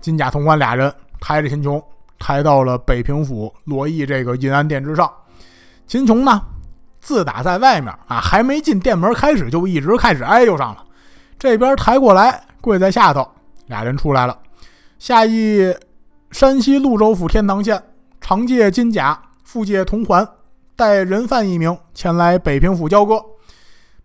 [0.00, 1.82] 金甲铜环俩人抬着秦琼
[2.18, 5.12] 抬到了北平府罗邑这个银安殿之上。
[5.86, 6.40] 秦琼呢，
[7.06, 10.82] 自打在外面啊，还没进店门开始就一直开始挨呦上了。
[11.38, 13.24] 这边抬过来跪在下头，
[13.66, 14.36] 俩人出来了，
[14.98, 15.72] 下邑。
[16.32, 17.80] 山西潞州府天堂县
[18.20, 20.26] 常借金甲，复借铜环，
[20.74, 23.24] 带人犯一名前来北平府交割。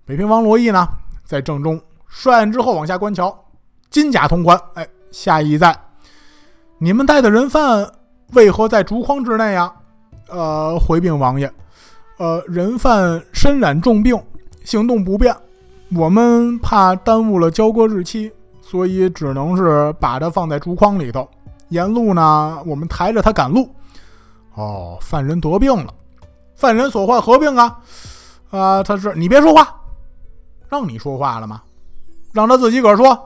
[0.05, 0.87] 北平王罗毅呢，
[1.25, 3.35] 在正中率案之后往下观瞧，
[3.89, 5.75] 金甲铜环，哎，下意在。
[6.77, 7.91] 你们带的人犯
[8.33, 9.73] 为何在竹筐之内呀？
[10.29, 11.51] 呃，回禀王爷，
[12.21, 14.15] 呃，人犯身染重病，
[14.63, 15.35] 行动不便，
[15.95, 18.31] 我们怕耽误了交割日期，
[18.61, 21.27] 所以只能是把它放在竹筐里头。
[21.69, 23.67] 沿路呢，我们抬着他赶路。
[24.53, 25.91] 哦，犯人得病了，
[26.53, 27.79] 犯人所患何病啊？
[28.51, 29.75] 啊，他是你别说话，
[30.69, 31.63] 让你说话了吗？
[32.31, 33.17] 让他自己个儿说。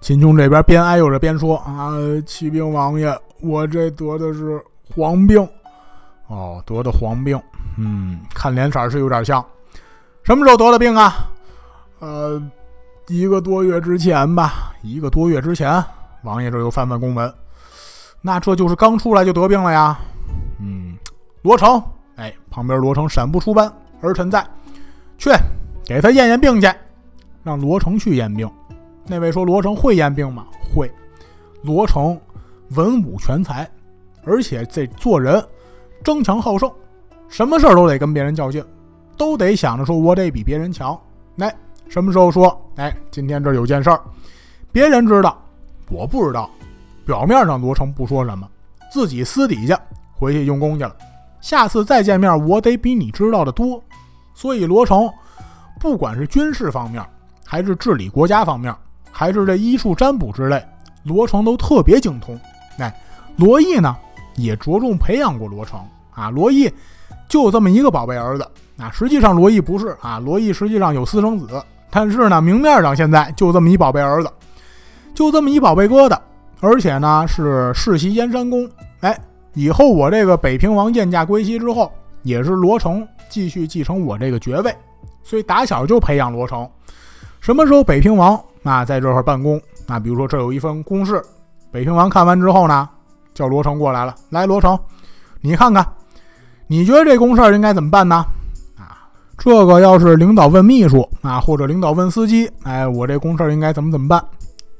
[0.00, 1.90] 秦琼这边边哎呦着边说：“啊，
[2.24, 4.62] 启禀王爷，我这得的是
[4.94, 5.44] 黄病。
[6.28, 7.36] 哦，得的黄病。
[7.76, 9.44] 嗯，看脸色是有点像。
[10.22, 11.30] 什么时候得的病啊？
[12.00, 12.42] 呃，
[13.08, 14.74] 一个多月之前吧。
[14.82, 15.82] 一个多月之前，
[16.22, 17.32] 王爷这又翻翻公文。”
[18.22, 19.96] 那这就是刚出来就得病了呀？
[20.58, 20.96] 嗯，
[21.42, 21.80] 罗成，
[22.16, 24.44] 哎，旁边罗成闪不出班，儿臣在，
[25.16, 25.30] 去
[25.84, 26.68] 给他验验病去，
[27.44, 28.50] 让罗成去验病。
[29.06, 30.46] 那位说罗成会验病吗？
[30.74, 30.90] 会。
[31.62, 32.20] 罗成
[32.70, 33.68] 文武全才，
[34.24, 35.44] 而且这做人
[36.02, 36.68] 争强好胜，
[37.28, 38.64] 什么事儿都得跟别人较劲，
[39.16, 40.98] 都得想着说我得比别人强。
[41.36, 41.54] 来，
[41.88, 42.58] 什么时候说？
[42.76, 44.00] 哎，今天这有件事儿，
[44.72, 45.36] 别人知道，
[45.90, 46.50] 我不知道。
[47.04, 48.48] 表面上罗成不说什么，
[48.90, 49.80] 自己私底下
[50.14, 50.94] 回去用功去了。
[51.40, 53.82] 下次再见面，我得比你知道的多。
[54.34, 55.08] 所以罗成，
[55.78, 57.04] 不管是军事方面，
[57.44, 58.74] 还是治理国家方面，
[59.12, 60.64] 还是这医术占卜之类，
[61.04, 62.38] 罗成都特别精通。
[62.78, 62.92] 哎，
[63.36, 63.96] 罗毅呢，
[64.34, 65.80] 也着重培养过罗成
[66.16, 66.30] 啊。
[66.30, 66.68] 罗毅
[67.28, 68.44] 就这么一个宝贝儿子
[68.76, 68.90] 啊。
[68.90, 74.28] 实际上罗毅不是啊，罗毅实际上有私生子，但是呢，明面上现在就这么一宝贝儿子，
[75.14, 76.18] 就这么一宝贝疙瘩。
[76.60, 78.68] 而且呢，是世袭燕山公。
[79.00, 79.16] 哎，
[79.52, 84.74] 以后我这个北平王燕驾归西之后，也是罗成继续继承我这个爵位。
[85.22, 86.68] 所以打小就培养罗成。
[87.40, 89.60] 什么时候北平王啊在这块办公？
[89.86, 91.22] 啊，比如说这有一份公事，
[91.70, 92.88] 北平王看完之后呢，
[93.34, 94.14] 叫罗成过来了。
[94.30, 94.78] 来，罗成，
[95.40, 95.86] 你看看，
[96.66, 98.24] 你觉得这公事儿应该怎么办呢？
[98.76, 104.22] 啊，这个要是领导问秘书啊，或者领导问司机，哎，我这公事儿应该怎么怎么办？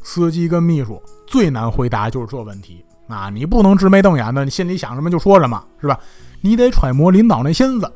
[0.02, 1.00] 司机跟秘书。
[1.28, 3.28] 最难回答就是这问题啊！
[3.28, 5.98] 你不能直眉瞪眼的，你心里想什么就说什么，是吧？
[6.40, 7.86] 你得揣摩领导那心思。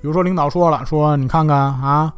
[0.00, 2.10] 比如说，领导说了，说你看看啊，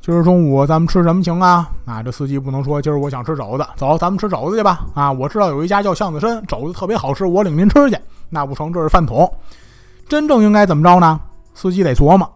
[0.00, 1.68] 今儿中午咱们吃什么行啊？
[1.84, 4.86] 啊，这司机不能说今儿我想吃肘子，走，咱们吃肘子去吧。
[4.94, 7.98] 啊，我知道有一家叫巷子深，肘子特别好吃，我领您吃去。
[8.28, 9.28] 那不成，这是饭桶。
[10.08, 11.20] 真正应该怎么着呢？
[11.52, 12.32] 司机得琢磨，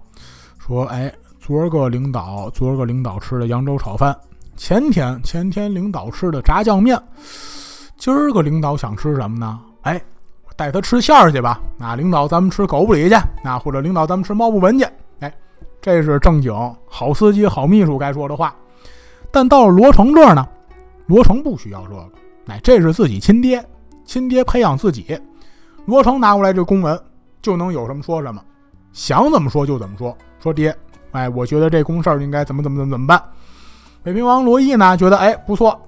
[0.59, 4.17] 说，哎，昨儿个领导，昨儿个领导吃的扬州炒饭，
[4.57, 7.01] 前天前天领导吃的炸酱面。
[7.97, 9.61] 今儿个领导想吃什么呢？
[9.83, 10.01] 哎，
[10.57, 11.61] 带他吃馅儿去吧。
[11.77, 14.85] 那领导咱们吃狗不理去，那或者领导咱们吃猫不闻去。
[15.21, 15.33] 哎，
[15.81, 16.53] 这是正经
[16.89, 18.53] 好司机、好秘书该说的话。
[19.31, 20.45] 但到了罗成这儿呢，
[21.07, 22.09] 罗成不需要这个。
[22.49, 23.65] 哎，这是自己亲爹，
[24.05, 25.17] 亲爹培养自己。
[25.85, 27.01] 罗成拿过来这公文，
[27.42, 28.42] 就能有什么说什么，
[28.92, 30.16] 想怎么说就怎么说。
[30.42, 30.74] 说爹，
[31.12, 33.22] 哎，我觉得这公事儿应该怎么怎么怎么怎么办。
[34.03, 35.79] 北平王罗毅呢，觉得哎不错，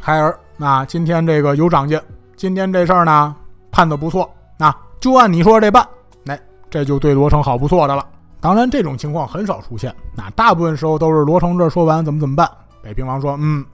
[0.00, 0.38] 孩儿。
[0.60, 2.00] 那今天这个有长进，
[2.36, 3.34] 今天这事儿呢
[3.70, 5.86] 判的不错，那就按你说这办，
[6.26, 8.04] 哎，这就对罗成好不错的了。
[8.40, 12.50] 当然这种情况很少出现，那大部分时候都是罗成这说完怎么怎么办。
[12.82, 13.64] 北平王说，嗯，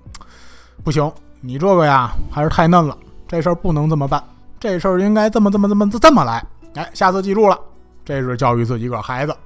[0.82, 2.96] 不行，你这个呀还是太嫩了，
[3.26, 4.22] 这事儿不能这么办，
[4.60, 6.44] 这事儿应该这么这么这么这么来。
[6.74, 7.58] 哎，下次记住了，
[8.04, 9.36] 这是教育自己个孩子。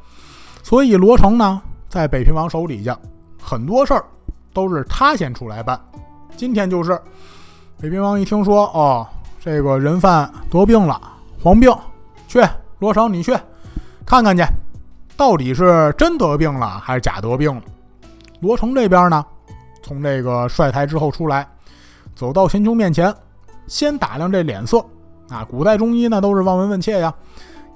[0.62, 2.98] 所以罗成呢，在北平王手底下，
[3.42, 4.04] 很多事儿
[4.52, 5.78] 都是他先出来办。
[6.36, 7.00] 今天就是，
[7.80, 9.06] 北平王一听说，哦，
[9.40, 11.00] 这个人犯得病了，
[11.42, 11.74] 黄病，
[12.26, 12.42] 去
[12.78, 13.36] 罗成，你去
[14.06, 14.42] 看看去，
[15.16, 17.62] 到底是真得病了还是假得病了？
[18.40, 19.24] 罗成这边呢，
[19.82, 21.48] 从这个帅台之后出来，
[22.14, 23.14] 走到秦琼面前，
[23.66, 24.84] 先打量这脸色
[25.28, 27.14] 啊，古代中医呢都是望闻问切呀，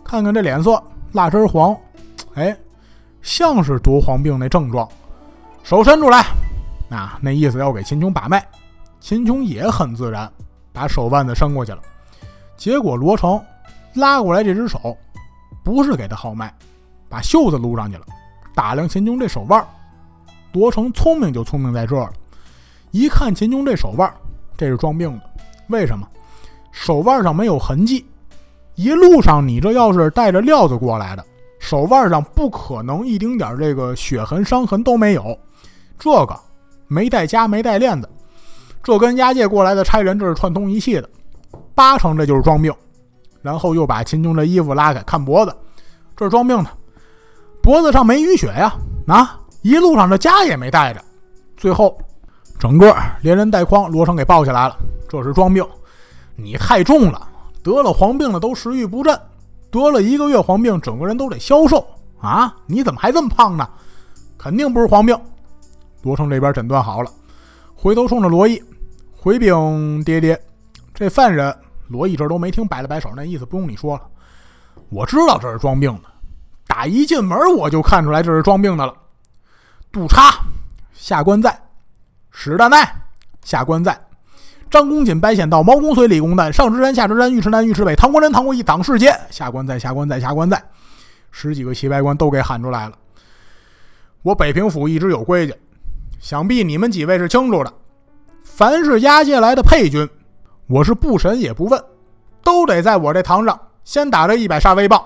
[0.03, 1.77] 看看这脸色，蜡汁黄，
[2.35, 2.57] 哎，
[3.21, 4.88] 像是得黄病那症状，
[5.62, 6.25] 手伸出来。
[6.91, 8.47] 啊，那意思要给秦琼把脉，
[9.01, 10.31] 秦琼也很自然，
[10.73, 11.79] 把手腕子伸过去了。
[12.57, 13.43] 结果罗成
[13.95, 14.97] 拉过来这只手，
[15.65, 16.53] 不是给他号脉，
[17.09, 18.05] 把袖子撸上去了，
[18.55, 19.67] 打量秦琼这手腕。
[20.53, 22.12] 罗成聪明就聪明在这儿了，
[22.91, 24.12] 一看秦琼这手腕，
[24.57, 25.31] 这是装病的。
[25.69, 26.07] 为什么？
[26.73, 28.05] 手腕上没有痕迹，
[28.75, 31.25] 一路上你这要是带着料子过来的，
[31.61, 35.39] 手腕上不可能一丁点这个血痕伤痕都没有。
[35.99, 36.37] 这个。
[36.89, 38.11] 没带枷，没带链子，
[38.83, 41.09] 这跟押解过来的差人这是串通一气的，
[41.75, 42.71] 八成这就是装病。
[43.41, 45.57] 然后又把秦琼的衣服拉开，看脖子，
[46.15, 46.69] 这是装病的，
[47.63, 48.75] 脖子上没淤血呀，
[49.07, 51.03] 啊，一路上这枷也没带着。
[51.57, 51.97] 最后，
[52.59, 54.77] 整个连人带筐，罗成给抱起来了，
[55.09, 55.67] 这是装病。
[56.37, 57.29] 你太重了，
[57.62, 59.18] 得了黄病了都食欲不振，
[59.71, 61.87] 得了一个月黄病，整个人都得消瘦
[62.21, 62.55] 啊！
[62.66, 63.68] 你怎么还这么胖呢？
[64.38, 65.18] 肯定不是黄病。
[66.03, 67.11] 罗成这边诊断好了，
[67.75, 68.62] 回头冲着罗毅
[69.16, 70.40] 回禀爹爹，
[70.92, 74.03] 这犯人罗毅这都没听，摆了摆手，那意思不用你说了，
[74.88, 76.09] 我知道这是装病的，
[76.66, 78.92] 打一进门我就看出来这是装病的了。
[79.92, 80.33] 杜叉
[80.92, 81.57] 下官在，
[82.31, 82.92] 史大奈
[83.42, 83.97] 下官在，
[84.73, 90.65] 张公瑾、白显道、毛公遂、李公旦、上知山、下知山、尉迟南、尉迟北、唐国仁、唐国义、党世杰下官在，下官在，下官在，
[91.31, 92.95] 十几个旗白官都给喊出来了。
[94.23, 95.55] 我北平府一直有规矩。
[96.21, 97.71] 想必你们几位是清楚的，
[98.43, 100.09] 凡是押解来的配军，
[100.69, 101.85] 我是不审也不问，
[102.43, 105.05] 都得在我这堂上先打这一百杀威棒。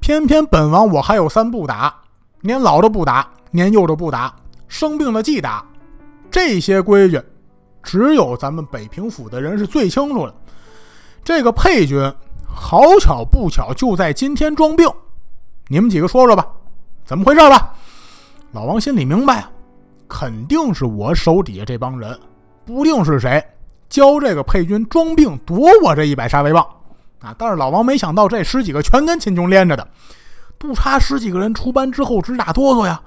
[0.00, 1.94] 偏偏本王我还有三不打：
[2.40, 4.34] 年老的不打，年幼的不打，
[4.66, 5.64] 生病的忌打。
[6.28, 7.22] 这些规矩，
[7.86, 10.34] 只有咱们北平府的人是最清楚的。
[11.24, 12.12] 这个佩君，
[12.44, 14.86] 好巧不巧，就在今天装病。
[15.68, 16.44] 你们几个说说吧，
[17.04, 17.72] 怎么回事吧？
[18.50, 19.50] 老王心里明白啊，
[20.08, 22.18] 肯定是我手底下这帮人，
[22.64, 23.42] 不定是谁
[23.88, 26.66] 教这个佩军装病夺我这一百杀威棒
[27.20, 27.34] 啊！
[27.38, 29.86] 但是老王没想到，这十几个全跟秦琼连着的，
[30.58, 33.00] 不差十几个人出班之后直打哆嗦呀。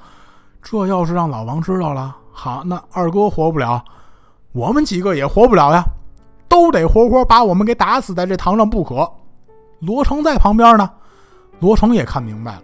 [0.62, 3.84] 这要是让老王知道了，好，那二哥活不了，
[4.60, 5.82] 我们几个也活不了呀，
[6.50, 9.10] 都得活活把我们给打死在这堂上不可。
[9.80, 10.89] 罗成在旁边呢，
[11.62, 12.62] 罗成也看明白了，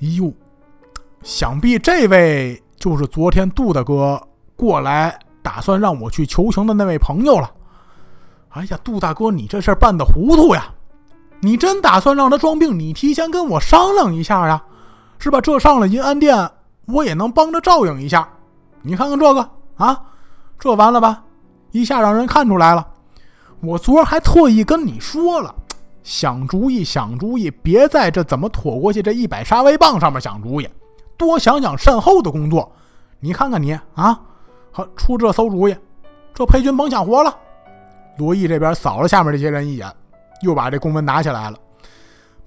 [0.00, 0.32] 哎呦，
[1.22, 4.18] 想必这位就是昨天杜大哥
[4.56, 7.50] 过来打算让我去求情的那位朋友了。
[8.48, 10.72] 哎呀，杜大哥，你这事儿办的糊涂呀！
[11.40, 12.78] 你真打算让他装病？
[12.78, 14.64] 你提前跟我商量一下呀，
[15.18, 15.42] 是吧？
[15.42, 16.50] 这上了银安殿，
[16.86, 18.26] 我也能帮着照应一下。
[18.80, 20.00] 你看看这个啊，
[20.58, 21.22] 这完了吧？
[21.72, 22.86] 一下让人看出来了。
[23.60, 25.54] 我昨儿还特意跟你说了，
[26.02, 30.68] 想主意想主意，别在这怎么躲过去这一百杀威棒上面想主意，
[31.16, 32.70] 多想想善后的工作。
[33.20, 34.20] 你看看你啊，
[34.72, 35.76] 好出这馊主意，
[36.34, 37.34] 这裴军甭想活了。
[38.18, 39.92] 罗毅这边扫了下面这些人一眼，
[40.42, 41.58] 又把这公文拿起来了。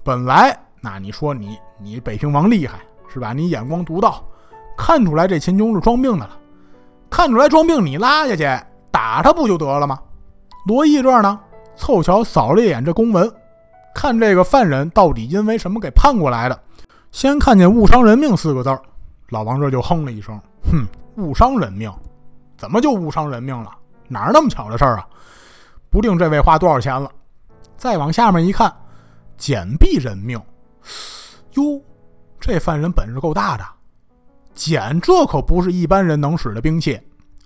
[0.02, 2.80] 本来那你说你你北平王厉害
[3.12, 3.32] 是吧？
[3.32, 4.24] 你眼光独到。
[4.76, 6.38] 看出来这秦琼是装病的了，
[7.10, 8.48] 看出来装病，你拉下去
[8.90, 9.98] 打他不就得了吗？
[10.66, 11.38] 罗毅这儿呢，
[11.74, 13.30] 凑巧扫了一眼这公文，
[13.94, 16.62] 看这个犯人到底因为什么给判过来的。
[17.10, 18.80] 先看见“误伤人命”四个字儿
[19.30, 21.92] 老王这就哼了一声：“哼，误伤人命，
[22.56, 23.70] 怎么就误伤人命了？
[24.06, 25.06] 哪儿那么巧的事儿啊？
[25.90, 27.10] 不定这位花多少钱了。”
[27.76, 28.72] 再往下面一看
[29.36, 30.40] ，“简毙人命”，
[31.54, 31.82] 哟，
[32.38, 33.64] 这犯人本事够大的。
[34.54, 37.00] 剪这可不是一般人能使的兵器，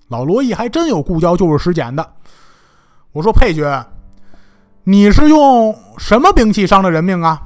[0.09, 2.13] 老罗毅还真有故交就是使剪的。
[3.13, 3.65] 我说佩君，
[4.83, 7.41] 你是用什么兵器伤的人命啊？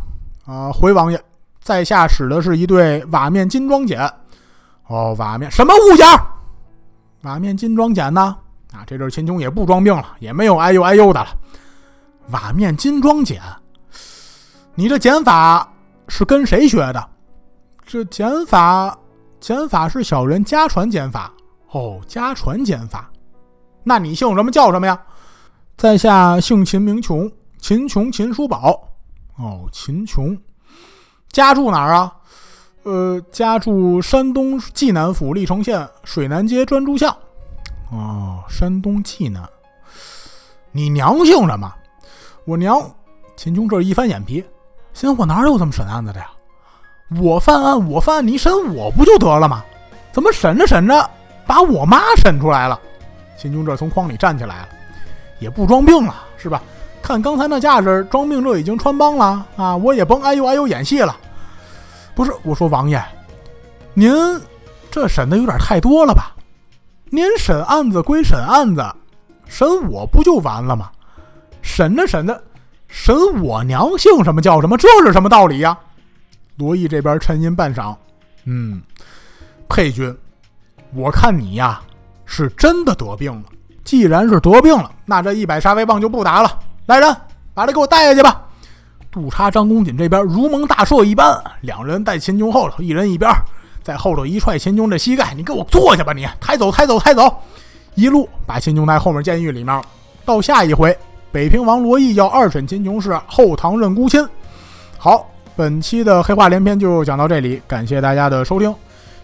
[0.47, 1.21] 啊，回王爷，
[1.63, 4.01] 在下使的是一对瓦面金装剪。
[4.87, 6.07] 哦，瓦面什么物件？
[7.23, 8.37] 瓦面金装剪呢？
[8.73, 11.29] 啊，这阵秦琼也不装病了，也没有哎呦哎呦的了。
[12.31, 13.43] 瓦面金装剪，
[14.75, 15.71] 你这剪法
[16.09, 17.09] 是跟谁学的？
[17.87, 18.99] 这剪法。
[19.41, 21.33] 减法是小人家传减法
[21.71, 23.11] 哦，家传减法。
[23.85, 25.01] 那你姓什么叫什么呀？
[25.77, 28.89] 在下姓秦名琼，秦琼秦叔宝。
[29.37, 30.37] 哦，秦琼，
[31.31, 32.13] 家住哪儿啊？
[32.83, 37.17] 呃，家住山东济南府历城县水南街专诸巷。
[37.93, 39.49] 哦，山东济南。
[40.73, 41.73] 你娘姓什么？
[42.45, 42.91] 我娘。
[43.37, 44.45] 秦琼这一翻眼皮，
[44.93, 46.29] 心我哪有这么审案子的呀？
[47.17, 49.65] 我犯案，我犯案，你审我不就得了吗？
[50.13, 51.09] 怎么审着审着
[51.47, 52.79] 把我妈审出来了？
[53.37, 54.69] 秦琼这从筐里站起来了，
[55.39, 56.61] 也不装病了，是吧？
[57.01, 59.77] 看刚才那架势，装病这已经穿帮了啊！
[59.77, 61.17] 我也甭哎呦哎呦演戏了。
[62.15, 63.03] 不是，我说王爷，
[63.95, 64.13] 您
[64.91, 66.33] 这审的有点太多了吧？
[67.07, 68.85] 您审案子归审案子，
[69.47, 70.91] 审我不就完了吗？
[71.63, 72.43] 审着审着，
[72.89, 75.79] 审我娘姓什么叫什么，这是什么道理呀？
[76.59, 77.95] 罗毅这边沉吟半晌，
[78.45, 78.83] 嗯，
[79.69, 80.13] 佩君，
[80.93, 81.81] 我看你呀
[82.25, 83.45] 是真的得病了。
[83.85, 86.59] 既然是得病了，那这一百杀威棒就不打了。
[86.87, 87.17] 来人，
[87.55, 88.43] 把他给我带下去吧。
[89.09, 93.31] 杜叉、张公瑾这边如蒙大赦一般，两人带秦琼后头，一人一边，
[93.83, 97.33] 在后头一踹秦琼这膝盖，你给我坐下吧，你抬走，抬走，抬走，
[97.95, 99.81] 一路把秦琼带后面监狱里面。
[100.25, 100.95] 到下一回，
[101.31, 104.29] 北平王罗毅要二审秦琼是后堂认孤亲。
[104.99, 105.25] 好。
[105.59, 108.73] 本期的黑话连篇就讲到这里，感谢大家的收听。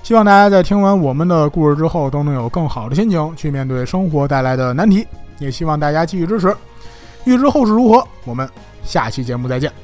[0.02, 5.06] 希望大家在听完我们的故事之后，都能有更好的心情去面对生活带来的难题。
[5.38, 6.52] 也希望大家继续支持。
[7.22, 8.48] 预知后事如何，我们
[8.82, 9.83] 下期节目再见。